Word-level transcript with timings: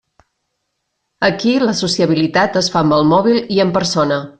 Aquí 1.29 1.53
la 1.65 1.77
sociabilitat 1.83 2.61
es 2.65 2.73
fa 2.77 2.85
amb 2.85 3.01
el 3.01 3.09
mòbil 3.15 3.41
i 3.59 3.67
en 3.69 3.77
persona. 3.81 4.25